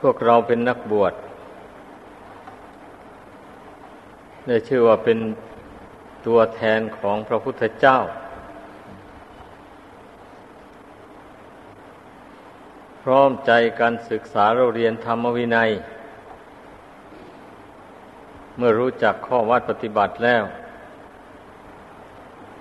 [0.00, 1.14] พวกเราเป็นนักบวช
[4.46, 5.18] ได้ชื่อว่าเป็น
[6.26, 7.98] ตัวแทนของพระพุทธเจ้า
[13.02, 15.70] พร้อมใจการศึกษาเราเรียนธรรมวินัย
[18.56, 20.42] เมื่อรู้จักข้อวัดปฏิบัติแล้ว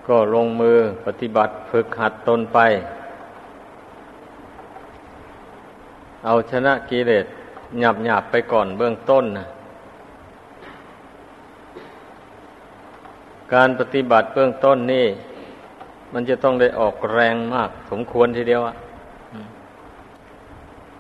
[0.08, 2.60] ก็ลงมือปฏิบัติฝึกหัดตนไป
[6.28, 7.26] เอาชนะกิเลส
[7.80, 9.48] หยาบหยาบไปก่อนเบื้องต้นนะ
[13.54, 15.08] การปฏิบัติเบื้องต้นนี่
[16.14, 18.76] มันจะต้องได้ออกแรงมาก สมควรทีเดียวอะ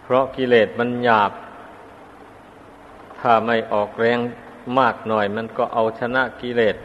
[0.03, 1.31] เพราะกิเลสมันหยาบ
[3.19, 4.19] ถ้าไม่ออกแรง
[4.79, 6.75] มากหน่อย มันก็เอาชนะกิเลส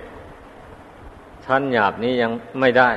[1.45, 2.91] ชั้นหยาบนี้ยังไม่ได้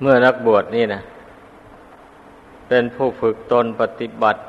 [0.00, 1.02] เมื่อนักบวชนี่นะ
[2.68, 4.40] เป็นผู้ฝึกตนปฏิบัติ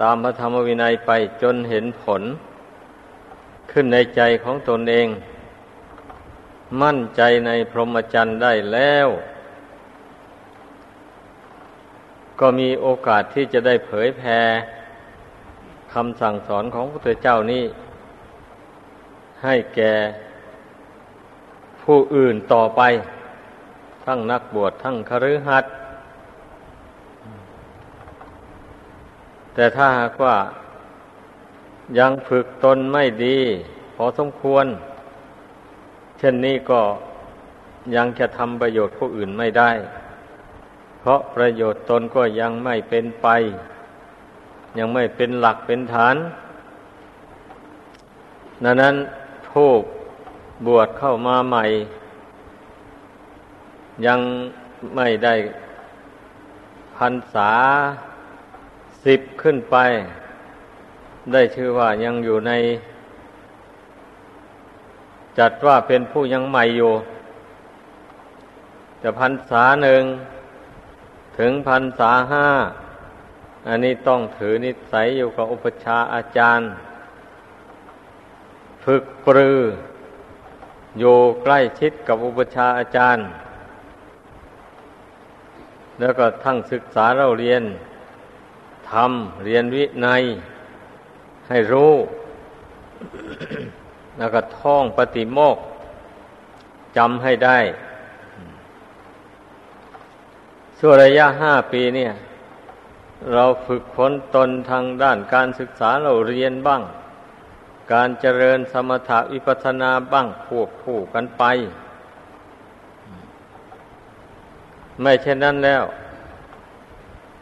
[0.00, 1.10] ตามพระธรรมวินัยไป
[1.42, 2.22] จนเห็นผล
[3.70, 5.08] ขึ้นในใจของตนเอง
[6.82, 9.08] มั่นใจในพรหมจรรย์ได้แล้ว
[12.40, 14.40] ก็มีโอกาสที่จะได้เผยแผ่
[15.92, 17.64] คำสั่งสอนของพระพุทธเจ้านี้
[19.44, 19.92] ให้แก่
[21.82, 22.82] ผู้อื่นต่อไป
[24.04, 25.72] ทั้งนักบวชทั้งคฤหัสถ์
[29.54, 30.36] แต่ถ้าหากว่า
[31.98, 33.38] ยังฝึกตนไม่ดี
[33.96, 34.66] พอสมควร
[36.18, 36.80] เช่นนี้ก็
[37.96, 39.70] ยังจะทำประโยชน์ผู้อื่นไม่ได้
[41.00, 43.28] เพราะประโยชน์ตนก็ยังไม่เป็นไป
[44.78, 46.16] ยังไม่เป็นหลักเป็นฐาน
[48.64, 48.94] ดังนั้น
[49.50, 49.70] ผู้
[50.66, 51.64] บวชเข้ามาใหม่
[54.06, 54.20] ยัง
[54.96, 55.34] ไม่ได้
[56.96, 57.50] พันษา
[59.04, 59.76] สิบขึ้นไป
[61.32, 62.52] ได้ชื่อว่ายังอยู่ใน
[65.38, 66.92] จัดว่าเป็นผู้ยังใหม่อยู่
[68.98, 70.02] แต่พันษาหนึ่ง
[71.38, 72.48] ถึงพันษาห้า
[73.68, 76.68] อันนี้ต้องถือนิสัยอยู่กับอุปชาอาจารย์
[78.84, 79.60] ฝึกปรือ
[80.98, 83.24] อยู่ใกล้ชิดกับอุปชาอาจารย์
[86.00, 87.62] แล้วก็ทั้งศึกษาเราเรียน
[88.90, 90.22] ทำเรียนวินัย
[91.48, 91.94] ให้รู้
[94.18, 95.58] แล้วก็ท่องปฏิโมก
[96.96, 97.58] จำให้ได้
[100.78, 102.12] ส่วนระยะห้าปีเนี่ย
[103.34, 106.82] เราฝึกฝนตนทางด้านการศึกษาเราเรียนบ้าง
[107.92, 111.44] การเจริญสมถะวิปัสสนาบ้างควบคู่กันไป
[115.00, 115.84] ไม่เช่นนั้นแล้ว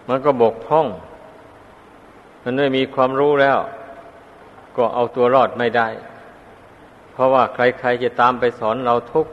[0.09, 0.87] มันก็บกพร่อง
[2.43, 3.59] มันไม่มีความรู้แล้ว
[4.77, 5.89] ก็เอาตัวรอดไม่ได้
[7.13, 9.27] เพราะว่าใครๆจะตามไปสอนเราทุก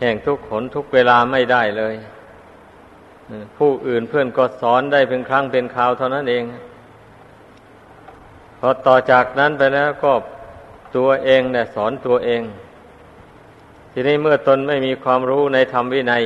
[0.00, 1.94] แห่งทุกขนทุกเวลาไม่ได้เลย
[3.56, 6.44] ผู้อื่นเพื่อนก็สอนได้เป็นครั้งเป็นคราวเท่านั้นเอง
[8.58, 10.12] พอต่อจากนั้นไปแล้วก็
[10.96, 12.42] ตัวเองเนี่ยสอนตัวเอง
[13.92, 16.24] ทีนี้เมื่อตนไม่มีความรู้ในธรรมวินัย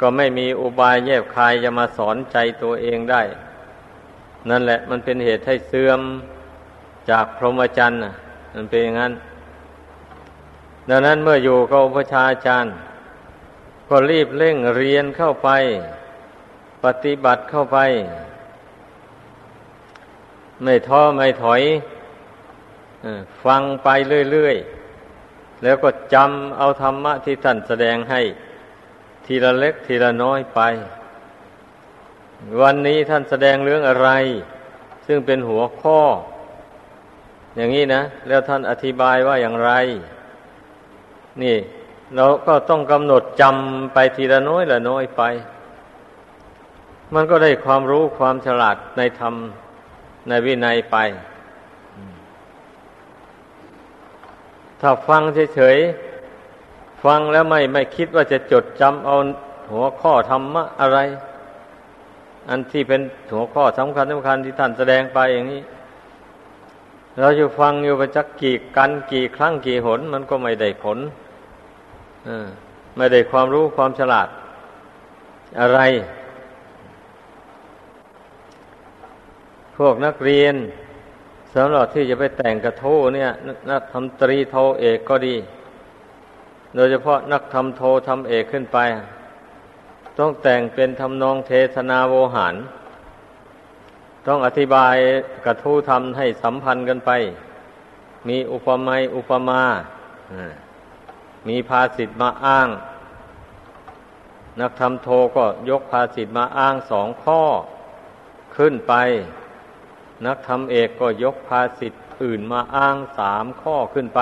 [0.00, 3.22] ก็ไม่มีอุบายแยบคายจะมาสอนใจตัวเองได้
[4.50, 6.00] นั่นแหละ มันเป็นเหตุให้เสื่อม
[7.10, 8.00] จากพรหมจรรย์
[8.54, 9.12] มันเป็นอย่างนั้น
[10.88, 12.72] ดังนั้นเมื่ออยู่กับพระชาจารย์
[13.88, 15.48] ก็รีบเร่งเรียนเข้าไป
[16.84, 17.78] ปฏิบัติเข้าไป
[20.62, 21.62] ไม่ท้อไม่ถอย
[23.44, 23.88] ฟังไป
[24.32, 28.20] เรื่อยๆ แล้วก็จำเอาธรรมะที่ท่านแสดงให้
[29.24, 30.60] ทีละเล็กทีละน้อยไป
[32.60, 34.10] วันนี้ท่านแสดงเรื่องอะไร
[35.06, 36.00] ซึ่งเป็นหัวข้อ
[37.56, 39.70] อย่างนี้นะ แล้วท่านอธิบายว่าอย่างไร
[41.42, 41.56] นี่
[42.16, 45.22] เราก็ต้องกำหนดจำไปทีละน้อยละน้อยไป
[47.14, 49.34] มันก็ได้ความรู้ความฉลาดในธรรม
[50.28, 50.96] ในวินัยไป
[54.80, 55.22] ถ้าฟัง
[55.54, 59.16] เฉยๆ ฟังแล้วไม่ไม่คิดว่าจะจดจำเอา
[59.72, 60.98] หัวข้อธรรมะอะไร
[62.48, 63.00] อันที่เป็น
[63.32, 65.62] หัวข้อสำคัญสำคัญที่ท่านแสดงไปอย่างนี้
[67.18, 70.98] เราจะฟังอยู่ไปจักกี่กันกี่ครั้งกี่หน มันก็ไม่ได้ผล
[72.96, 74.28] ไม่ได้ความรู้ความฉลาด
[75.60, 75.80] อะไร
[79.76, 80.54] พวกนักเรียน
[81.54, 82.84] สำหรับที่จะไปแต่งกระโท
[83.14, 83.30] เนี่ย
[83.70, 85.36] นักทำตรีโทเอกก็ดี
[86.74, 88.78] โดยเฉพาะนักทำโททำเอกขึ้นไป
[90.18, 92.54] ต้องแต่งเป็นทำนองเทศนาโวหาร
[94.26, 94.96] ต้องอธิบาย
[95.44, 97.10] กระทู้ทำให้สัมพันธ์กันไป
[98.28, 99.62] มีอุปมาอุปมา
[101.48, 102.68] มีภาษิตมาอ้าง
[104.60, 107.42] นักธรรมโทก็ยกภาษิตมาอ้างสองข้อ
[108.56, 108.94] ขึ้นไป
[110.26, 111.92] นักธรรมเอกก็ยกภาษิต
[112.22, 114.20] อื่นมาอ้างสามข้อขึ้นไป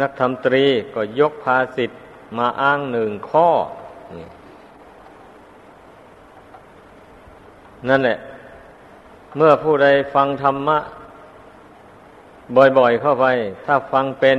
[0.00, 0.64] นักธรรมตรี
[0.94, 1.90] ก็ยกภาษิต
[2.36, 3.48] มาอ้างหนึ่งข้อ
[7.88, 8.18] นั่นแหละ
[9.36, 10.78] เมื่อผู้ใดฟังธรรมะ
[12.78, 13.26] บ่อยๆเข้าไป
[13.64, 14.38] ถ้าฟังเป็น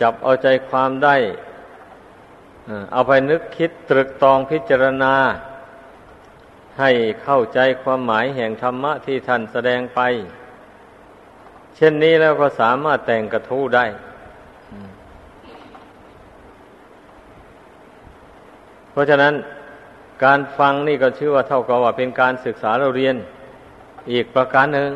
[0.00, 1.16] จับเอาใจความได้
[2.92, 5.14] เอาไปนึกคิดตรึกตองพิจารณา
[6.80, 6.90] ให้
[7.22, 10.00] เข้าใจความหมายแห่งธรรมะที่ท่านแสดงไป
[11.76, 13.86] เช่นนี้แล้วก็สามารถแต่งกระทู้ได้
[18.90, 19.34] เพราะฉะนั้น
[20.24, 23.16] การฟังนี่ก็ชื่อว่าเท่ากับว่าเป็นการศึกษาเราเรียน
[24.12, 24.90] อีกประการหนึ่ง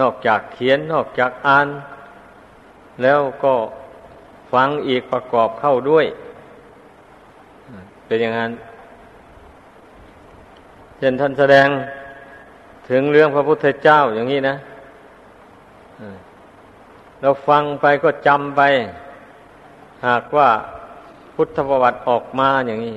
[0.00, 1.68] นอกจากเขียนนอกจากอ่าน
[3.02, 3.54] แล้วก็
[4.52, 6.06] ฟังอีกประกอบเข้าด้วย
[8.06, 8.52] เป็นอย่างนั้น
[10.98, 11.68] เช่นท่านแสดง
[12.88, 14.56] ถึงเรื่องพระพุทธเจ้าอย่างนี้นะ
[17.20, 18.62] เราฟังไปก็จำไป
[20.06, 20.48] หากว่า
[21.40, 22.96] พุทธประวัติออกมาอย่างนี้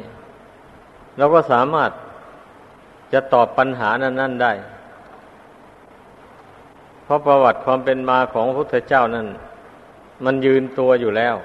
[1.18, 1.92] เราก็สามารถ
[3.14, 4.54] จะตอบปัญหานั้นนได้
[7.04, 9.28] เพราะประวัติความเป็นมาของพระพุทธเจ้านั้น
[10.26, 11.36] มันยืนตัวอยู่แล้ว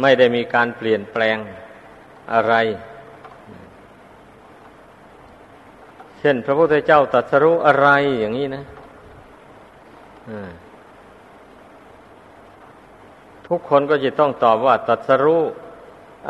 [0.00, 1.36] ไม่ได้มีการเปลี่ยนแปลง
[2.32, 2.54] อะไร
[6.18, 7.88] เช่น พระพุทธเจ้าตรัสรู้อะไร
[8.20, 8.64] อย่างนี้นะ
[13.52, 15.42] ทุกคนก็จะต้องตอบว่าตัดสรู้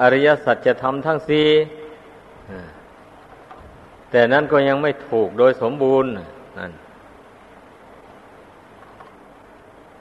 [0.01, 1.49] อริยสัจธรรมทั้งสี่
[4.11, 6.11] แต่นั้นก็ยังไม่ถูกโดยสมบูรณ์
[6.59, 6.73] นั่น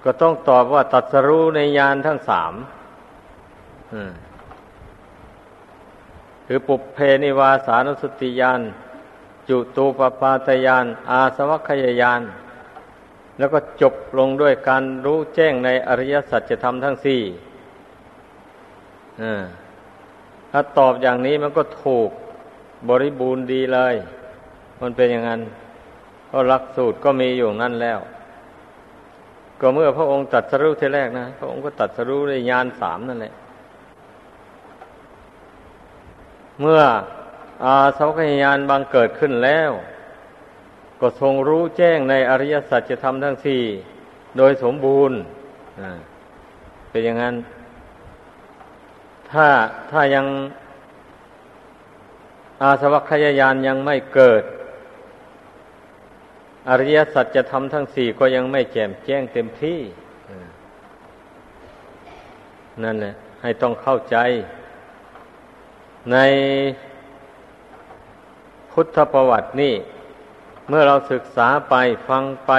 [0.03, 2.53] ก็ต้องตอบว่าตัดสรู้ในยานทั้งสาม
[6.47, 8.61] คือปุเพนิวาสานุสติยาน
[9.49, 12.21] จุตูปปาตยานอาสวัคยายาน
[13.39, 17.21] แล้วก็จบลงด้วยการรู้แจ้งในอริยสัจธรรมทั้งสี่
[20.51, 22.09] ถ้าตอบอย่างนี้มันก็ถูก
[22.89, 23.95] บริบูรณ์ดีเลย
[24.81, 25.41] มันเป็นอย่างนั้น
[26.27, 27.99] เพราะหลักสูตรก็มีอยู่นั่นแล้ว
[29.59, 33.33] ก็เมื่อพระองค์ตัดสรุปทีแรกนะ พระองค์ก็ตัดสรุปในยานสามนั่นแหละ
[36.61, 36.81] เมื่อ
[37.63, 39.71] อาสวัคยานบางเกิดขึ้นแล้ว
[41.01, 43.61] ก็ทรงรู้แจ้งในอริยสัจธรรมทั้งสี่
[44.37, 45.17] โดยสมบูรณ์
[46.89, 47.35] เป็นอย่างนั้น
[49.31, 49.47] ถ้า
[49.91, 50.25] ถ้ายัง
[52.61, 54.43] อาสวัคยายานยังไม่เกิด
[56.69, 59.79] อริยสัจธรรมทั้งสี่ก็ยังไม่แจ่มแจ้งเต็มที่
[62.83, 64.17] นั่นแหละให้ต้องเข้าใจ
[66.11, 66.17] ใน
[68.71, 69.73] พุทธประวัตินี่
[70.69, 71.75] เมื่อเราศึกษาไป
[72.09, 72.51] ฟังไป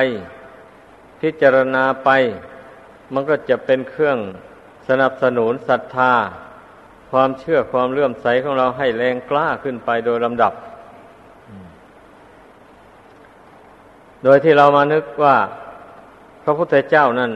[1.21, 2.11] พิจารณาไป
[3.13, 4.19] มันก็จะเป็นเครื่อง
[4.89, 6.13] สนับสนุนศรัทธา
[7.11, 10.53] ความเชื่อความเลื่อมใสของเราให้แรงกล้าขึ้นไปโดยลำดับ
[14.25, 15.37] โดยที่เรามานึกว่า
[16.45, 17.31] พระพุทธเจ้านั้น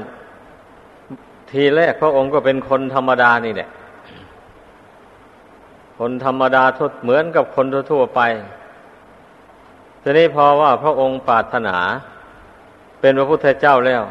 [1.50, 3.70] ทีแรกพระองค์ก็เป็นคนธรรมดานี่แหละ
[5.98, 8.20] คนธรรมดาทุดเหมือนกับคนทั่วไป
[10.06, 11.76] ทีนี้พอว่าพระองค์ปรารถนา
[13.00, 14.02] เป็นพระพุทธเจ้าแล้ว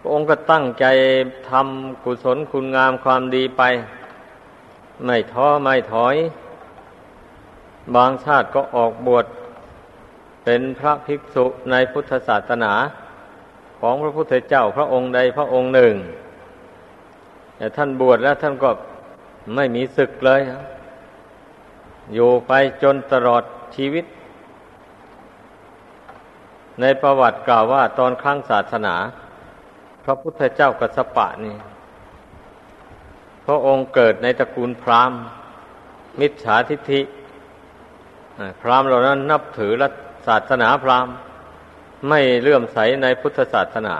[0.00, 0.84] พระองค์ก็ตั้งใจ
[1.50, 3.62] ทำกุศลคุณงามความดีไป
[5.04, 6.16] ไม่ท้อไม่ถอย
[7.94, 9.26] บางชาติก็ออกบวช
[10.44, 12.72] เป็นพระภิกษุในพุทธศาสนา
[13.80, 15.94] ของพระพุทธเจ้าพระองค์ใดพระองค์หนึ่ง
[17.56, 18.70] แต่ท่านบวชแล้วท่านก็
[19.54, 20.40] ไม่มีศึกเลย
[22.14, 22.52] อยู่ไป
[22.82, 23.42] จนตลอด
[23.76, 24.04] ชีวิต
[26.80, 28.94] ในประวัติกล่าวว่าตอนครั้งศาสนา
[30.04, 31.56] พระพุทธเจ้ากัสปะนี่
[33.46, 35.20] พระองค์เกิดในตระกูลพราหมณ์
[36.20, 37.00] มิจฉาทิฏฐิ
[38.60, 39.88] พราหมณ์เหล่านั้นนับถือรั
[40.26, 41.14] ศาสนาพราหมณ์
[42.08, 43.96] ไม่เลื่อมใสในพุทธศาสนา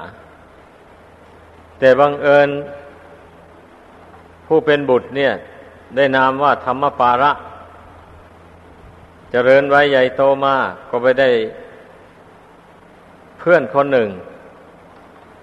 [1.78, 2.48] แต่บังเอิญ
[4.46, 5.32] ผู้เป็นบุตรเนี่ย
[5.96, 7.32] ได้นามว่าธรรมปาระ
[9.30, 11.30] เจริญไว้ใหญ่โตมากก็ไปได้
[13.48, 14.08] พื่อนคนหนึ่ง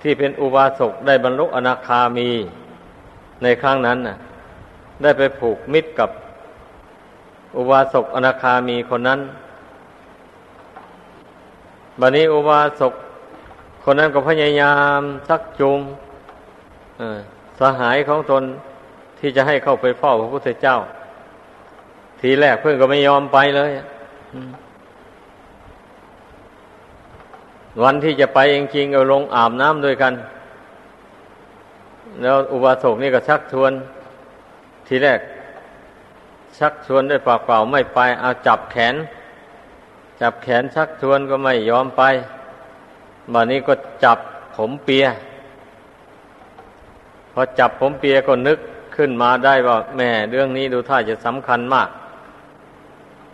[0.02, 2.30] ที่เป็นอุบาสกได้บรรลุอนาคามี
[3.44, 4.16] ในครั้งนั้นน่ะ
[5.02, 6.10] ได้ไปผูกมิตรกับ
[7.58, 9.20] อุบาสกอนาคามีคนนั้น
[12.00, 12.94] บัดนี้อุบาสก
[13.84, 15.80] คนนั้นก็พยายามชักจูง
[17.60, 18.44] สหายของตน
[19.20, 20.78] ที่จะให้เข้าไปเฝ้าพระพุทธเจ้า
[22.20, 23.72] ทีแรกเพื่อนก็ไม่ยอมไปเลย
[27.82, 30.14] วันที่จะไปจริงๆเอาลงอาบน้ำด้วยกัน
[32.22, 33.72] แล้วอุบาสกนี่ก็ชักชวน
[34.88, 35.20] ทีแรก
[36.60, 38.96] ชักชวนด้วยปากเปล่าไม่ไป เอาจับแขน
[40.22, 42.04] จับแขนชักชวนก็ไม่ยอมไป
[43.34, 44.18] บัดนี้ก็จับ
[44.56, 45.06] ผมเปีย
[47.34, 48.60] พอจับผมเปียก็นึก
[48.96, 51.90] ขึ้นมาได้ว่าแม่เรื่องนี้ดูท่าจะสำคัญมาก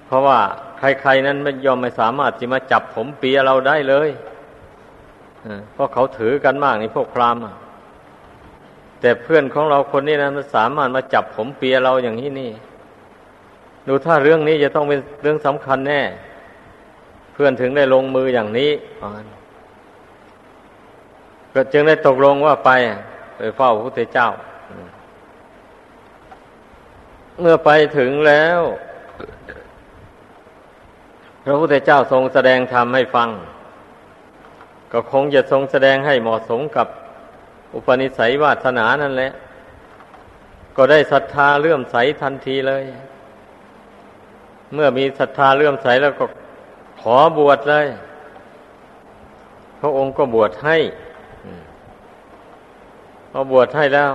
[0.05, 0.39] เพราะว่า
[0.77, 4.09] ใครๆนั้นไม่ยอมไม่สามารถจะมาจับผมเปียเราได้เลย
[5.73, 7.41] เพราะเขาถือกันมากนี่พวกพราหมณ์
[9.01, 12.51] แต่เพื่อนของเราคนนี้นะมันสามารถมาจับผมเปียเราอย่างนี้นี่
[13.87, 16.01] ดูถ้าเรื่องนี้จะต้องเป็นเรื่องสำคัญแน่
[17.33, 18.71] เพื่อนถึงได้ลงมืออย่างนี้
[21.53, 22.71] ก็จึงได้ตกลงว่าไป
[23.37, 24.29] ไปเฝ้าพระพุทธเจ้า
[27.39, 28.61] เมื่อไปถึงแล้ว
[31.45, 33.29] พระพุทธเจ้าทรงแสดงธรรมให้ฟัง
[34.91, 36.87] ก็คงจะทรงแสดงให้เหมาะสมกับ
[37.73, 39.31] อุปนิสัยวาสนานั่นแหละ
[40.75, 42.83] ก็ได้ศรัทธาเลื่อมใสทันทีเลย
[44.73, 46.25] เมื่อมีศรัทธาเลื่อมใสแล้วก็
[47.01, 47.87] ขอบวชเลย
[49.79, 50.77] พระองค์ก็บวชให้
[53.31, 54.11] พอบวชให้แล้ว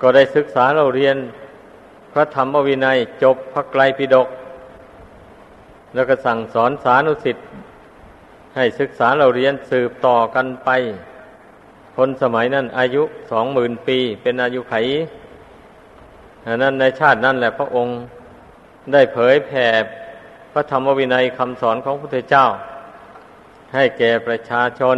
[0.00, 1.16] ก็ได้ศึกษาเราเรียน
[2.12, 4.28] พระธรรมวินัยจบพระไกรปิฎก
[5.94, 7.44] แล้วก็สั่งสอนสานุสิทธิ์
[8.56, 10.70] ให้ศึกษาเราเรียนสืบต่อกันไป
[11.96, 14.74] คนสมัยนั้นอายุสองหมื่นปี เป็นอายุไข
[16.62, 17.94] นั้นในชาตินั้นแหละพระองค์
[18.92, 19.66] ได้เผยแผ่
[20.52, 22.46] พระธรรมวินัยคำสอนของพระพุทธเจ้า
[23.74, 24.96] ให้แก่ประชาชน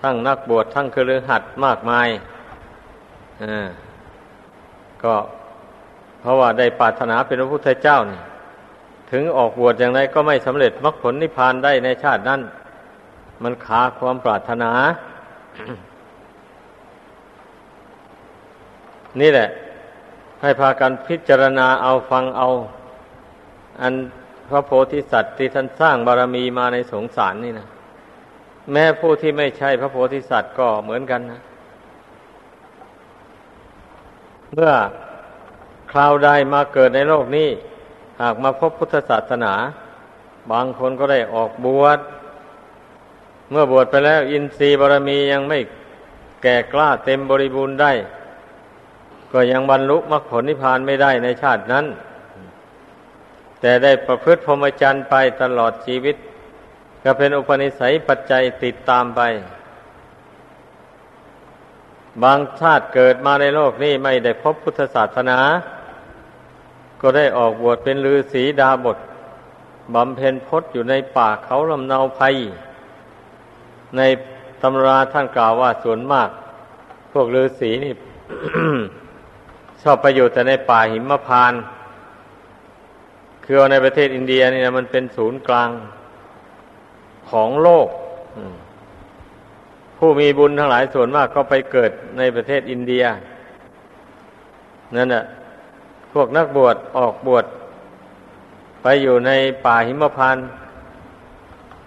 [0.00, 2.08] ทั้งนักบวชทั้งคือหัดมากมาย
[3.42, 3.68] อ่า
[5.02, 5.14] ก็
[6.20, 8.20] เพราะว่าได้ปรารถนาเป็นพระพุทธเจ้านี่
[9.10, 12.40] ถึงออกบวชอย่างไรก็ไม่สำเร็จมรรคผลนิพพานได้ในชาตินั้น
[13.42, 14.72] มันขาความปรารถนา
[19.20, 19.48] นี่แหละ
[20.42, 22.48] ให้พากันพิจารณาเอาฟังเอา
[23.80, 23.94] อัน
[24.48, 27.66] พระโพธิสัตว์ที่ท่านสร้างบารมีมาในสงสารนี่นะ
[28.72, 31.40] แม้ผู้ที่ไม่ใช่พระโพธิสัตว์ก็เหมือนกันนะ
[34.54, 34.72] เมื่อ
[35.92, 37.48] คราวใดมาเกิดในโลกนี้
[38.20, 39.54] หากมาพบพุทธศาสนา
[40.52, 41.98] บางคนก็ได้ออกบวช
[43.50, 45.58] เมื่อบวชไปแล้ว อินทรีย์บารมียังไม่
[46.42, 47.92] แก่กล้าเต็มบริบูรณ์ได้
[49.32, 51.86] ก็ยังบรรลุมรรคผลนิพพานไม่ได้ในชาตินั้น
[53.60, 56.16] แต่ได้ประพฤติพรหมจรรย์ไปตลอดชีวิต
[57.04, 59.20] ก็เป็นอุปนิสัยปัจจัยติดตามไป
[62.22, 65.38] บางชาติเกิดมาในโลกนี้ไม่ได้พบพุทธศาสนา
[67.00, 68.98] ก็ได้ออกบวชเป็นฤาษีดาบท
[69.94, 72.34] บำเพ็ญพจน์อยู่ในป่าเขาลำเนาภัย
[73.96, 74.00] ใน
[74.62, 76.28] ตำราท่านกล่าวว่าส่วนมาก
[77.12, 77.92] พวกฤาษีนี่
[79.82, 81.52] ชอบไปอยู่แต่ในป่าหิมพาน
[83.44, 85.70] คือในประเทศอินเดียนี่นะมันเป็นศูนย์กลาง
[87.30, 87.88] ของโลก
[89.98, 93.04] ผู้มีบุญทั้งหลายส่วนมากก็ไปเกิดในประเทศอินเดีย
[94.96, 95.24] นั่นแหะ
[96.12, 97.44] พวกนักบวชออกบวช
[98.82, 99.30] ไปอยู่ใน
[99.64, 100.44] ป่าหิมพานต์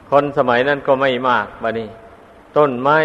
[0.09, 1.89] คนสมัยนั้นก็ไม่มากบะนี้
[2.57, 2.97] ต้นไม้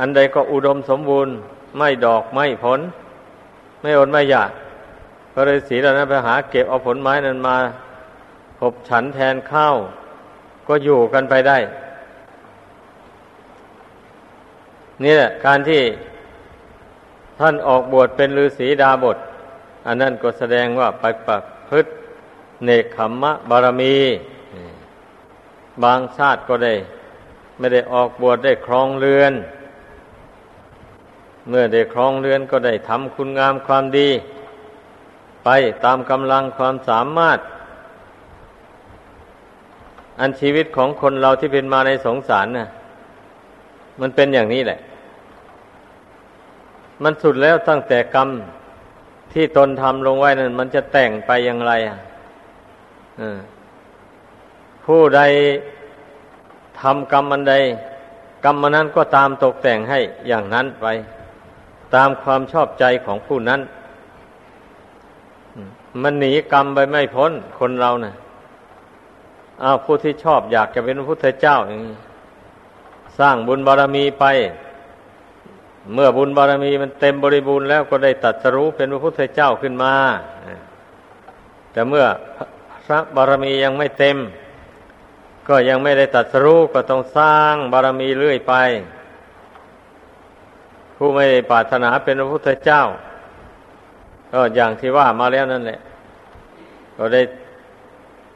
[0.00, 1.34] อันใดก็อุดมสมบูรณ์
[1.78, 2.80] ไม่ดอกไม่ผล
[3.80, 4.50] ไม่อดไม่อยาก
[5.34, 7.56] ก็เลยสีเหล่านั้นไปหาเก็บเอาผลไม้นั้นมา
[8.58, 9.76] ขบฉันแทนข้าว
[10.68, 11.58] ก็อยู่กันไปได้
[15.04, 15.82] นี่แหละการที่
[17.40, 19.16] ท่านออกบวชเป็นฤาษีดาบท
[19.86, 21.90] อันนั้นก็แสดงว่าไปปักพฤติ
[22.64, 23.96] เนคขมมะบารมี
[25.82, 26.74] บางชาติก็ได้
[27.58, 29.32] ไม่ได้ออกบวชได้ครองเรือน
[31.48, 34.08] เมื่อได้ครองเรือนก็ได้ทำคุณงามความดี
[35.44, 35.48] ไป
[35.84, 37.38] ตามกำลังความสามารถ
[40.20, 42.68] อันชีวิตของคนเราที่เป็นมาในสงสารน่ะ
[44.00, 44.78] มันเป็นอย่างนี้แหละ
[47.02, 48.28] มันสุดแล้วตั้งแต่กรรม
[49.32, 51.98] ที่ตนทำลงไว้นั้นมันจะแต่งไปอย่างไรอะ
[54.84, 55.20] ผู้ใด
[56.80, 57.54] ทำกรรมอันใด
[58.44, 60.86] กรรมนั้นก็ตามตกแต่งให้อย่างนั้นไป
[61.94, 63.60] ตามความชอบใจของผู้นั้น
[66.02, 68.14] มันหนีกรรมไปไม่พ้นคนเรานะ่ะ
[69.62, 71.96] อ้าวผู้ที่ชอบอยากจะเป็นพระพุทธเจ้าอย่างนี้
[73.18, 74.24] สร้างบุญบารรมีไป
[75.94, 79.94] เมื่อบุญบารมีมันเต็มบริบูรณ์แล้วก็ได้ตัดสรู้เป็นพระพุทธเจ้าขึ้นมา
[81.72, 82.04] แต่เมื่อ
[82.86, 84.16] พระบารมียังไม่เต็ม
[85.48, 88.54] ก็ยังไม่ได้ตัดสรู้ก็ต้องสร้างบารรมีเรื่อยไป
[90.96, 92.82] ผู้ไม่ได้ปรารถนาเป็นพระพุทธเจ้า
[94.32, 95.80] ก็อย่างที่ว่ามาแล้วนั่นแหละ
[96.96, 97.22] ก็ได้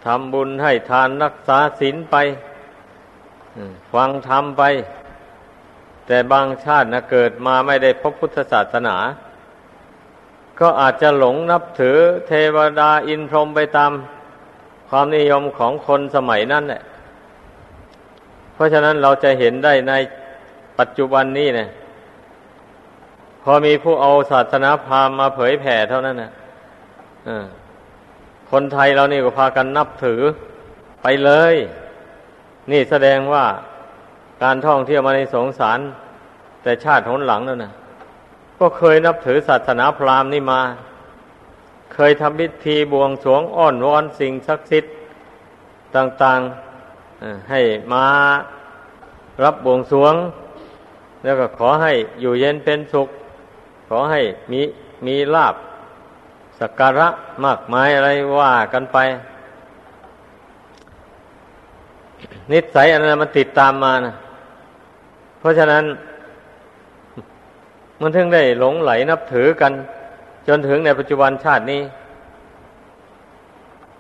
[0.05, 2.17] ทำบุญให้ทานรักษาศีลไป
[3.93, 4.63] ฟังธรรมไป
[6.07, 8.97] แต่บางชาตินะเกิดมาไม่ได้พบพุทธศาสนา
[10.61, 11.99] ก็อาจจะหลงนับถือ
[12.29, 13.93] เทวดาอินพรหมไปตาม
[14.89, 16.83] ความนิยมของคนสมัยนั้นแหละ
[18.55, 19.93] เพราะฉะนั้นเราจะเห็นได้ใน
[20.79, 21.69] ปัจจุบันนี้เนี่ย
[23.43, 26.33] พอมีผู้เอาศาสนาพราหมณ์มาเผยแผ่เท่านั้นนะ
[28.51, 30.21] คนไทยเรานี่ก็พากันนับถือ
[31.03, 31.55] ไปเลย
[32.71, 33.45] นี่แสดงว่า
[34.43, 35.79] การท่องเที่ยวมาในสงสาร
[36.63, 37.73] แต่ชาติหนหลังนั่นนะ
[38.59, 40.61] ก็เคยนับถือศาสนาพราหมณ์นี่มา
[41.95, 44.93] เคยทำพิธีบวงสรวงอ้อนวอนสิ่งศักดิ์สิทธิ์
[45.97, 47.61] ต่างๆให้
[47.93, 48.07] มา
[49.45, 50.15] รับบวงสรวง
[51.25, 53.09] แล้วก็ขอให้อยู่เย็นเป็นสุข
[53.89, 54.21] ขอให้
[54.53, 54.61] มี
[55.07, 55.55] มีลาบ
[56.59, 57.09] สักการะ
[57.45, 58.99] มากมายอะไรว่ากันไป
[62.53, 64.15] นิสัยอันนั้นมันติดตามมานะ
[65.47, 65.85] ราะฉะนั้น
[68.01, 69.73] มันถึงได้หลงไหลนับถือกัน
[70.49, 71.83] จนถึงในปัจจุบันชาตินี้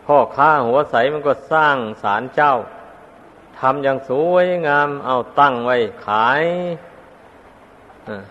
[0.04, 2.54] พ่อค้าหัวใสมันก็สร้างศาลเจ้า
[3.58, 5.76] ทำอย่างสวยงาม เอาตั้งไว้
[6.06, 6.42] ขาย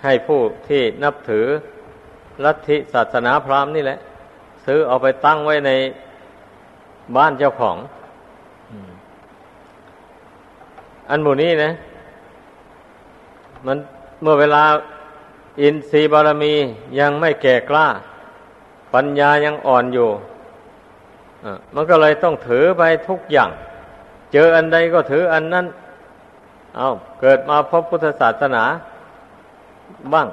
[0.04, 1.46] ให้ผู้ที่นับถือ
[2.46, 4.00] ลัทธิศาสนาพราหมณ์นี่แหละ
[4.66, 5.72] ซื้อเอาไปตั้งไว้ใน
[7.16, 7.78] บ้านเจ้าของ
[11.10, 11.72] อันหมู่นี้นะ
[13.66, 13.78] มัน
[14.22, 14.64] เมื่อเวลา
[15.62, 16.54] อินทรีย์บารมี
[17.00, 17.88] ยังไม่แก่กล้า
[18.94, 20.10] ปัญญายังอ่อนอยู่
[21.76, 23.50] มันก็เลยต้องถือไปทุกอย่าง
[24.34, 25.66] เจออันใดก็ถืออันนั้น
[26.78, 26.88] เอา
[27.22, 28.64] เกิดมาพบพุทธศาสนา
[30.14, 30.28] บ้าง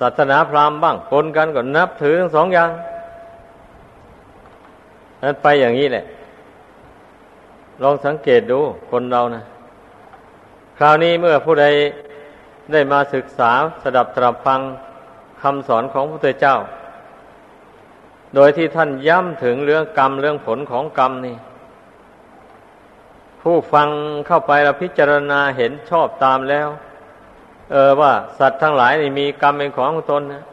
[0.00, 2.70] ศาสนาพราหมณ์บ้างปนกันก็นับถือทั้งสองอย่าง
[5.22, 6.04] นั้นไปอย่างนี้แหละ
[7.82, 9.42] ลองสังเกตดูคนเรานะ
[10.78, 11.66] คราวนี้เมื่อผู้ใด
[12.70, 14.60] ได้มาศึกษาสดับตรับฟัง
[15.42, 16.56] คำสอนของพระพุทธเจ้า
[18.34, 21.36] โดยที่ท่านย้ำถึงเรื่องกรรมเรื่องผลของกรรมนี่
[23.42, 23.88] ผู้ฟัง
[24.26, 26.68] เข้าไปแล้วพิจารณาเห็นชอบตามแล้ว
[27.72, 30.44] เออว่าสัตว์ทั้งหลายนี่มีกรรมเป็นของตนนะ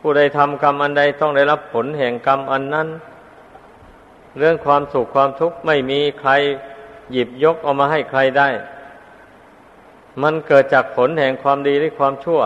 [0.00, 2.88] ผู้ใดทำกรรมอันใดต้องได้รับผลแห่งกรรมอันนั้น
[4.38, 6.30] เรื่องความสุขความทุกข์ไม่มีใคร
[7.12, 8.48] หยิบยกเอามาให้ใครได้
[10.22, 12.40] มันเกิดจากผลแห่งความดีหรือความชั่ว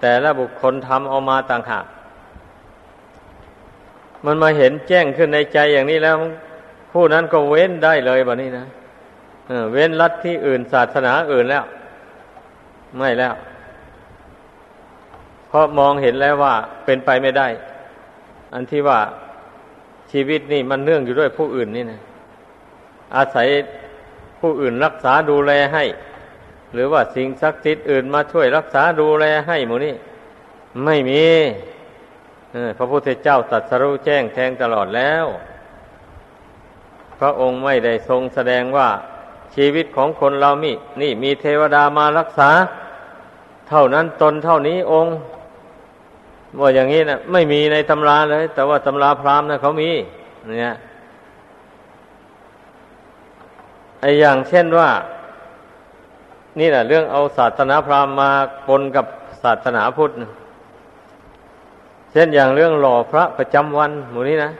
[0.00, 1.84] แต่ละบุคคลทำเอามาต่างหาก
[4.24, 6.16] มันมาเห็นแจ้งขึ้นในใจอย่างนี้แล้ว
[6.92, 8.66] ผู้นั้นก็เว้นได้เลยแบบนี้นะ
[9.72, 11.64] เว้นลัทธิอื่นศาสนาอื่นแล้ว
[12.98, 13.34] ไม่แล้ว
[15.48, 16.54] เพราะมองเห็นแล้วว่า
[16.84, 17.48] เป็นไปไม่ได้
[18.54, 18.98] อันที่ว่า
[20.12, 22.00] ชีวิตนี่มันเนื่องอยู่ด้วยผู้อื่นนี่นะ
[23.16, 23.48] อาศัย
[24.40, 25.84] ผู้อื่นรักษาดูแลให้
[26.74, 29.94] หรือว่าสิ่งศักดิ์สิทธิ์อื่นมาช่วยรักษาดูแลให้หมูนี่
[30.84, 31.24] ไม่มี
[32.78, 35.24] พระพุทธเจ้าตรัสรู้แจ้งแทงตลอดแล้ว
[37.18, 38.88] พระองค์ไม่ได้ทรงแสดงว่า
[39.54, 42.50] ชีวิตของคนเรามีนี่มีเทวดามารักษา
[43.68, 45.14] เท่านั้นตนเท่านี้องค์
[46.60, 49.90] ว่าอย่างนี้นะไม่มีในตำราเลย แต่ว่าตำราพราหมณ์นะเขามี
[50.46, 50.74] เนี่ย
[54.00, 54.88] ไออย่างเช่นว่า
[56.58, 58.30] นี่แหละเรื่องเอาศาสนาพราหมณ์มา
[58.66, 59.06] ปนกับ
[59.42, 60.12] ศาสนาพุทธ
[62.10, 64.50] เช่นอย่างเรื่องหล่อพระประจำวันหมู่นี้นะ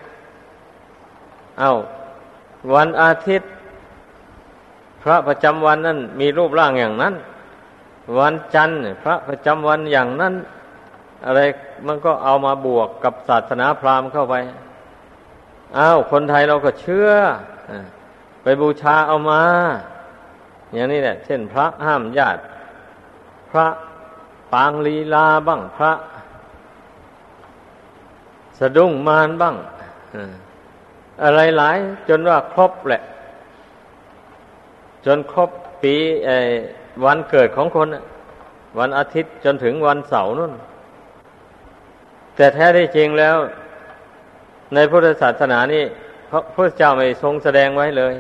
[1.61, 1.71] เอา
[2.75, 3.49] วันอาทิตย์
[5.03, 7.15] พระประจำวันนั้นมีรูปร่างอย่างนั้น
[8.19, 10.35] วันจันทร์พระประจำวันอย่างนั้น
[11.25, 11.41] อะไร
[11.87, 14.35] มันก็เอามาบวกกับศาสนาพราหมณ์เข้าไป
[15.79, 17.11] อ้าวคนไทยเราก็เชื่อ
[18.43, 19.43] ไปบูชาเอามา
[20.75, 22.41] อย่างนี้แหละ เช่น พระห้ามญาติ
[23.51, 23.67] พระ
[24.53, 25.93] ปางลีลาบ้าง พระ
[28.59, 29.55] สะดุ้งมารบ้าง
[31.25, 31.77] อะไรหลาย
[32.09, 33.03] จนว่าครบแหละ
[35.07, 35.51] จนครบ
[35.83, 35.95] ปี
[37.05, 37.89] วันเกิดของคน
[38.79, 40.53] วันอาทิตย์จนถึงวันเสาร์นู่น
[42.37, 43.37] แต่แท้ที่จริงแล้ว
[44.75, 45.85] ในในพุทธศาสนานี่
[46.31, 48.15] พระพุทธเจ้าไม่ทรงแสดงไว้เลย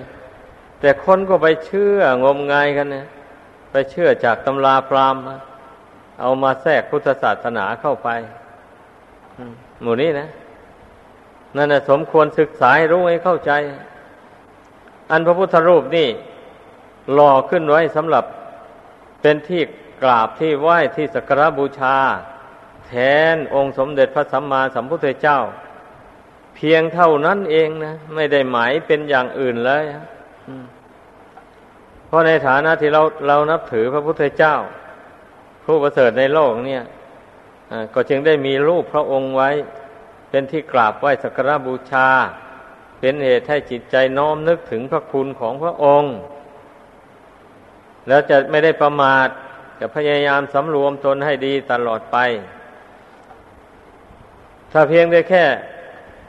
[0.84, 3.06] แต่คนก็ไปเชื่องมงายกันนะ
[3.70, 5.22] ไปเชื่อจากตำราพราหมณ์
[6.20, 8.08] เอามาแทรกพุทธศาสนาเข้าไป
[9.82, 10.28] หมู่นี้นะ
[11.56, 13.52] นั่นนะสมควรศึกษาให้รู้ให้เข้าใจ
[15.10, 16.08] อันพระพุทธรูปนี่
[17.12, 18.24] หล่อขึ้นไว้สำหรับ
[19.22, 19.62] เป็นที่
[20.02, 21.96] กราบที่ไหว้ที่สักการบูชา
[22.86, 22.92] แท
[23.34, 25.38] นองค์สมเด็จพระสัมมาสัมพุทธเจ้า
[26.54, 29.84] เพียงเท่านั้นเองนะ ไม่ได้หมายเป็นอย่างอื่นเลย
[32.14, 34.54] ราะในฐานะที่เราเรานับถือพระพุทธเจ้า
[35.64, 36.82] ผู้ประเสริฐในโลกเนี่ย
[37.94, 39.50] ก็จึงได้มีรูปพระองค์ไว้
[40.30, 42.08] เป็นที่กราบไหว้สักการบูชา
[43.00, 46.14] เป็นเหตุให้จิตใจน้อมนึกถึงพระคุณของพระองค์
[48.08, 49.28] แล้วจะไม่ได้ประมาท
[49.80, 52.16] จะพยายามสำรวมตนให้ดีตลอดไป
[54.72, 55.44] ถ้าเพียงได้แค่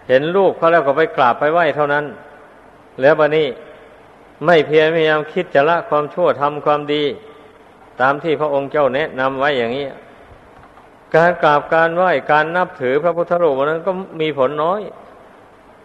[0.08, 2.06] เห็นรูปเขาแล้วก็ไปกราบไปไหว้เท่านั้น
[3.02, 3.48] แล้วบันนี้
[4.44, 7.04] ไม่เพียรพยายามคิดจะละความชั่วทำความดี
[8.02, 9.86] ตามที่พระองค์เจ้าแนะนำไว้อย่างนี้
[11.16, 14.82] การกราบการไหว้การนับถือพระพุทธรูปนั้นก็มีผลน้อย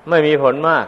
[0.09, 0.87] ไม่มีผลมาก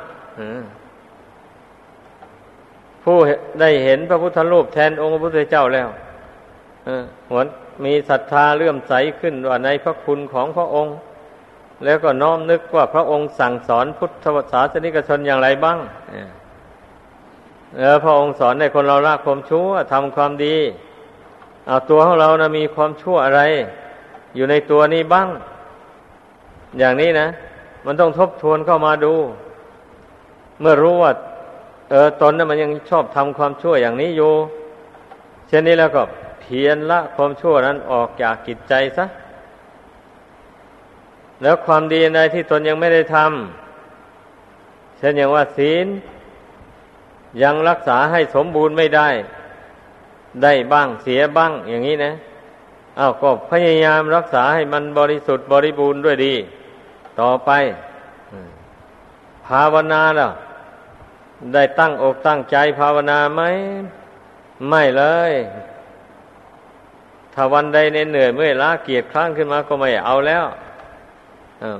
[3.05, 3.18] ผู้
[3.61, 5.88] ได้เห็นพระพุทธรูปแทนองค์พระพุทธเจ้าแล้ว
[7.29, 7.40] หัว
[7.85, 10.94] มีศรัทธาเลื่อมใสขึ้นว่าในพระคุณของพระองค์
[11.85, 15.79] แล้วก็น้อมนึกว่าพระองค์สั่งสอนพุทธศาสนิกชนอย่างไรบ้าง
[17.78, 20.56] แล้วพระองค์สอนให้คนเราละความชั่วทำความดี
[21.66, 23.42] เอาตัวของเรานะมีความชั่วอะไร
[24.35, 25.28] อยู่ในตัวนี้บ้าง
[26.78, 27.26] อย่างนี้นะ
[27.87, 29.14] มันต้องทบทวนเข้ามาดู
[30.61, 31.12] เมื่อรู้ว่า
[31.90, 34.32] เออตนนะ่ะมันยังชอบทำความชั่วอย่างนี้อยู่
[35.48, 36.02] เช่นนี้แล้วก็
[36.40, 39.04] เพียรละความชั่วนั้นออกจากกิจใจซะ
[41.42, 45.87] แล้วความดีในที่ตนยังไม่ได้ทำเช่นอย่างว่าศีล
[47.42, 49.09] ยังรักษาให้สมบูรณ์ไม่ได้
[50.42, 52.12] ได้บ้างเสียบ้างอย่างนี้นะ
[52.99, 56.35] อา้าวก็พยายามรักษาให้มันบริสุทธิ์บริบูรณ์ด้วยดี
[57.21, 57.51] ต่อไป
[59.47, 60.29] ภาวนาล่ะ
[61.55, 63.42] ได้ตั้งอกตั้งใจภาวนาไหม
[64.68, 65.33] ไม่เลย
[67.35, 70.45] ถ้าวันใดเหนื่อยเมื่อยล้าเกียดคร้านขึ้นมาก็ไม่เอาแล้ว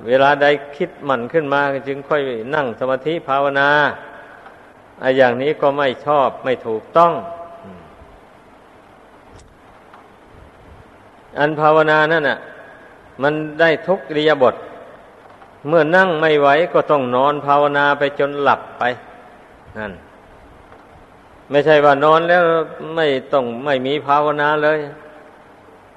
[0.07, 2.23] เวลาใดคิดหมั่นขึ้นมาจึงค่อย
[2.55, 3.69] นั่งสมาธิภาวนา
[5.01, 7.13] ไอ้อย่างนี้ก็ไม่ชอบไม่ถูกต้อง
[11.39, 12.39] อันภาวนานั่นน่ะ
[13.23, 14.55] มันได้ทุกริยบท
[15.69, 18.83] เมื่อนั่งไม่ไหวก็ต้องนอนภาวนาไปจนหลับไป
[19.79, 19.93] นั่น
[21.51, 22.43] ไม่ใช่ว่านอนแล้ว
[22.97, 24.79] ไม่ต้องไม่มีภาวนาเลย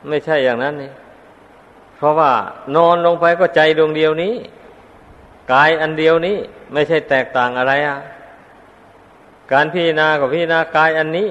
[0.07, 0.91] ไม่ใช่อย่างนั้นนี่
[1.97, 2.31] เพราะว่า
[2.75, 4.33] นอนลงไปก็ใจดวงเดียวนี้
[5.51, 6.37] กายอันเดียวนี้
[6.73, 7.97] ไม่ใช่แตกต่างอะไรอะ
[9.51, 11.29] การพิจารณากับพิจารณากายอันนี้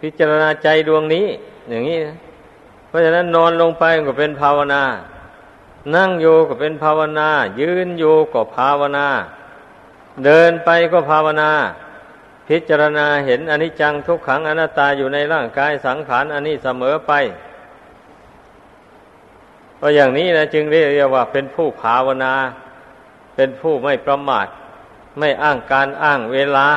[0.00, 1.26] พิจารณาใจดวงนี้
[1.70, 2.16] อย่างนี้นะ
[2.88, 4.82] เพราะฉะนั้นนอนลงไปก็เป็นภาวนา
[5.94, 7.28] นั่งโยก็เป็นภาวนา
[7.60, 9.06] ยืนโยก็ภาวนา
[10.24, 11.50] เดินไปก็ภาวนา
[12.48, 17.12] พิจารณาเห็นอนิจจังทุกขังอนัตตาอยู่ในร่างกายสังขารอันนี้เสมอไป
[19.80, 22.34] ก็อย่างนี้นะจึงเรียกว่าเป็นผู้ภาวนา
[23.36, 24.46] เป็นผู้ไม่ประมาท
[25.18, 26.68] ไม่อ้างการอ้างเวลา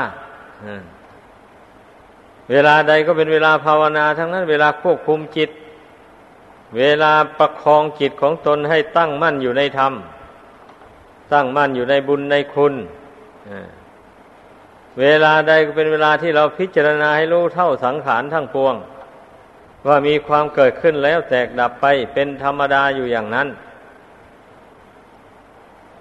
[2.52, 5.50] เวลาใดก็เป็นเวลาภาวนา ทั้งนั้น เวลาควบคุมจิต
[6.78, 9.94] เวลาประคองจิตของตนให้ตั้งมั่นอยู่ในธรรม
[11.34, 12.74] ตั้งมั่นอยู่ในบุญในคุณ
[15.02, 18.76] เวลาใดก็เป็นเวลาที่เราพิจารณาให้รู้เท่าสังขารทั้งปวง
[19.88, 23.48] ว่ามีความเกิดขึ้นแล้วแตกดับไปเป็นธรรมดาอยู่อย่างนั้น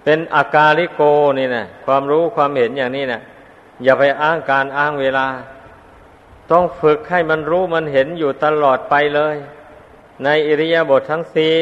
[0.04, 1.00] เป็นอากาลิโก
[1.38, 3.20] นี่นะความรู้ความเห็นอย่างนี้นะ
[3.82, 5.26] อย่าไปอ้างการอ้างเวลา
[6.50, 9.36] ต้องฝึกให้มันรู้มันเห็นอยู่ตลอดไปเลย
[10.24, 11.54] ในอิริยาบถททั้งสี่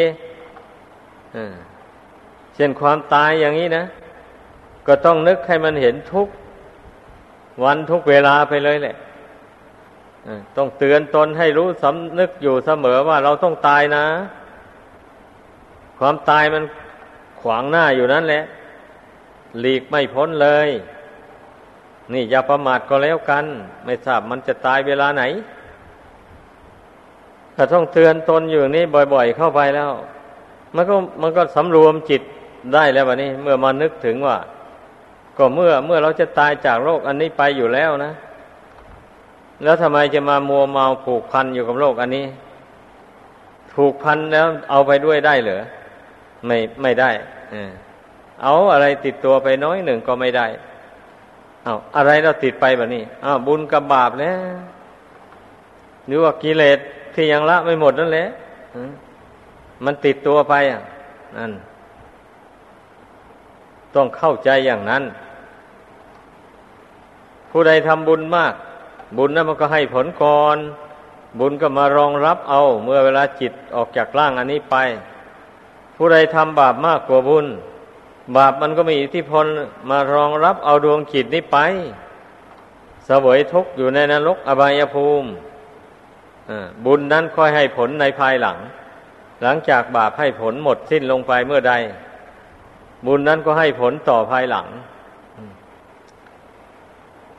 [2.54, 3.84] เช่นความตายอย่างนี้นะ
[4.86, 6.28] ก็ต้องนึกให้มันเห็นทุก
[7.64, 8.96] วันทุกเวลาไปเลยแหละ
[10.56, 14.04] ต้องเตือนตนให้รู้สำนึกอยู่เสมอว่าเราต้องตายนะ
[15.98, 16.64] ความตายมัน
[17.40, 18.44] ขวางหน้าอยู่นั่นแหละ
[19.60, 20.68] หลีกไม่พ้นเลย
[22.12, 23.44] นี่อย่าประมาทก็แล้วกัน
[23.84, 25.22] ไม่ทราบมันจะตายเวลาไหน
[27.56, 29.90] ถ้าต้องเตือนตนอยู่นี่บ่อย ๆ เข้าไปแล้ว
[30.74, 32.22] มันก็มันก็สำรวมจิต
[32.74, 34.36] ได้แล้ววันนี้เมื่อมานึกถึงว่า
[35.36, 38.12] ก็เมื่อเมื่อเราจะตายจากโรคอันนี้ไปอยู่แล้วนะ
[39.62, 42.26] แล้วทำไมจะมามัวเมาผูกพันอยู่กับโลกอันนี้
[43.74, 45.62] ผูกพันแล้วเอาไปด้วยได้เหรอ
[46.46, 47.10] ไม่ไม่ได้
[48.42, 50.46] เอาอะไรติดตัวไปน้อยหนึ่งก็ไม่ได้
[51.64, 54.40] เอาอะไรเราติดไปแบบนี้อ้าวบุญกับบาปแล้ว
[56.06, 56.78] หรือว่ากิเลส
[57.14, 58.26] ที่ยังละไม่หมดนั่นแหละ
[59.84, 60.80] มันติดตัวไปอะ
[61.38, 61.52] นั่น
[63.94, 65.02] ต้องเข้าใจอย่างนั้น
[67.50, 68.54] ผู้ใดทำบุญมาก
[69.18, 70.58] บุญนั้นมันก็ให้ผลก่อน
[71.40, 74.76] บุญก็มารองรับเอา เมื่อเวลาจิตออกจากร่างอันนี้ไป
[75.96, 77.46] ผู้ใดทำบาปมากกว่าบุญ
[78.36, 79.46] บาปมันก็มีอิทธิพล
[79.90, 81.58] มารองรับเอาดวงจิตนี้ไป
[83.06, 85.28] เสวยทุกข์อยู่ในนรกอบายภูมิ
[86.84, 88.58] บุญนั้นค่อยให้ผลในภายหลัง
[89.42, 91.74] หลังจากบาปให้ผลหมดสิ้นลงไปเมื่อใด
[93.06, 94.66] บุญนั้นก็ให้ผลต่อภายหลัง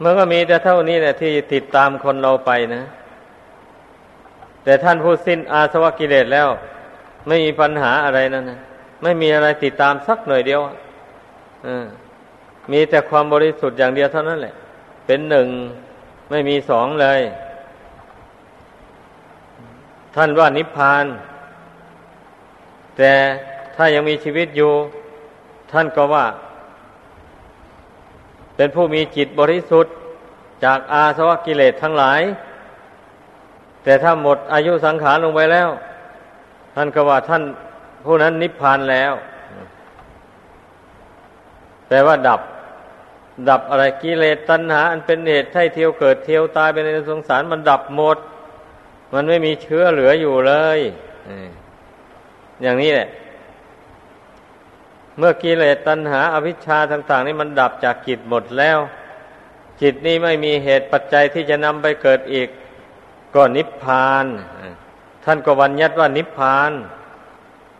[0.03, 2.83] มันก็มีแต่เท่านี้แหละที่ติดตามคนเราไปนะ
[4.63, 6.47] แต่ท่านผู้สิ้นอาสวะกิเลสแล้ว
[7.27, 8.59] ไม่มีปัญหาอะไรนั่นนะ
[9.03, 10.61] ไม่มีอะไรติดตามสักหน่อยเดียว
[11.67, 11.69] อ
[12.71, 14.55] มีแต่ความบริสุทธิ์อย่างเดียวเท่านั้นแหละ
[15.05, 15.47] เป็นหนึ่ง
[16.29, 17.21] ไม่มีสองเลย
[20.15, 21.05] ท่านว่านิพพาน
[22.97, 23.11] แต่
[23.75, 24.71] ถ้ายังมีชีวิตอยู่
[25.71, 26.25] ท่านก็ว่า
[28.55, 29.93] เป็นผู้มีจิตบริสุทธิ์
[30.63, 32.21] จากอาสวะกิเลสทั้งหลาย
[33.83, 35.69] แต่ถ้าหมดอายุสังขารลงไปแล้ว
[36.75, 37.43] ท่านก็ว่าท่าน
[38.03, 39.13] ผู้นั้นนิพพานแล้ว
[41.87, 42.41] แปลว่าดับ
[43.49, 48.17] ดับอะไรกิเลสตัณหา อันเป็นเหตุให้เที่ยวเกิดเที่ยวตายไปในสงสารมันดับหมด
[49.13, 50.79] มันไม่มีเชื้อเหลืออยู่เลย
[52.61, 53.07] อย่างนี้แหละ
[55.17, 58.77] เมื่อกิเลสตัณหาอวิชชาต่าง ๆ นี่มันดับจากจิตหมดแล้ว
[59.81, 62.47] จิตนี้ไม่มีเหตุปัจจัยที่จะนำไปเกิดอีก
[63.35, 64.25] ก็นิพพาน
[65.25, 66.71] ท่านก็วัญญัติว่านิพพาน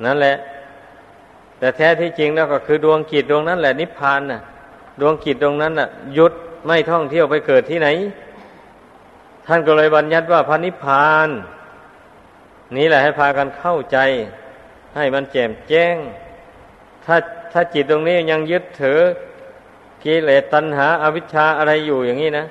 [0.05, 0.35] นั่นแหละ
[1.59, 4.41] แต่แท้ที่จริงแล้วก็คือดวงจิตดวงนั้นแหละนิพพานน่ะ
[5.01, 6.33] ดวงจิตดวงนั้นน่ะหยุด
[6.65, 7.87] ไม่ท่องเที่ยวไปเกิดที่ไหน
[9.47, 11.29] ท่านก็เลยบัญญัติว่าพระนิพพาน
[12.77, 13.97] นี้แหละให้พากันเข้าใจ
[14.95, 15.95] ให้มันแจ่มแจ้ง
[17.05, 17.15] ถ้า
[17.51, 18.99] ถ้าจิตตรงนี้ยังยึดถือ
[20.03, 22.45] กิเลสตัณหาอาวิชชาอะไรอยู่อย่างนี้นะ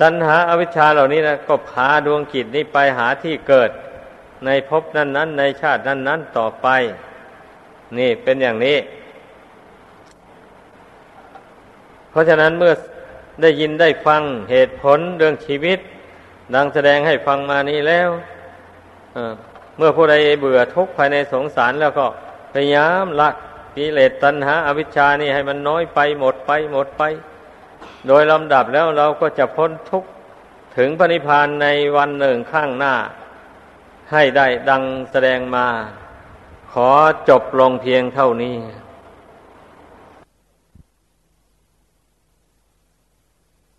[0.00, 3.70] ตัณหาอาวิชชาเหล่านี้นะก็พาดวงจิตนี้ไปหาที่เกิด
[4.44, 6.68] ในภพนั้นนั้นในชาตินั้นนั้นต่อไป
[7.98, 8.78] นี่เป็นอย่างนี้
[12.10, 12.74] เพราะฉะนั้นเมื่อ
[13.42, 15.78] ได้ยินได้ฟังเหตุผลเรื่องชีวิต
[16.54, 18.10] ดังแสดงให้ฟังมานี้แล้ว
[19.76, 22.06] เมื่อผู้ใดเบื่อทุกข์ภายในสงสารแล้วก็
[22.52, 23.30] พยายามละ
[23.76, 27.02] กิเลสตัณหาอาวิชชานี่ให้มันน้อยไปหมดไปหมดไป
[28.06, 30.08] โดยลำดับแล้วเราก็จะพ้นทุกข์
[30.76, 32.94] ถึงพระนิพพานในวันหนึ่งข้างหน้า
[34.12, 35.66] ให้ได้ดังแสดงมา
[36.72, 36.90] ขอ
[37.28, 38.56] จบลงเพียงเท่านี้